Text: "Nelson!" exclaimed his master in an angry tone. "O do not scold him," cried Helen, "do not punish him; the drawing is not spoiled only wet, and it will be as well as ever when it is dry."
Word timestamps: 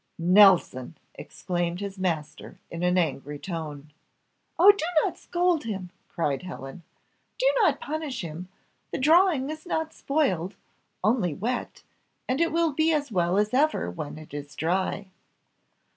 "Nelson!" 0.17 0.97
exclaimed 1.13 1.79
his 1.79 1.99
master 1.99 2.57
in 2.71 2.81
an 2.81 2.97
angry 2.97 3.37
tone. 3.37 3.91
"O 4.57 4.71
do 4.71 4.83
not 5.03 5.15
scold 5.15 5.65
him," 5.65 5.91
cried 6.09 6.41
Helen, 6.41 6.81
"do 7.37 7.45
not 7.61 7.79
punish 7.79 8.21
him; 8.21 8.47
the 8.89 8.97
drawing 8.97 9.51
is 9.51 9.63
not 9.63 9.93
spoiled 9.93 10.55
only 11.03 11.35
wet, 11.35 11.83
and 12.27 12.41
it 12.41 12.51
will 12.51 12.71
be 12.73 12.91
as 12.91 13.11
well 13.11 13.37
as 13.37 13.53
ever 13.53 13.91
when 13.91 14.17
it 14.17 14.33
is 14.33 14.55
dry." 14.55 15.11